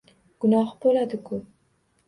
Gunoh 0.45 0.71
bo‘ladi-ku! 0.85 1.43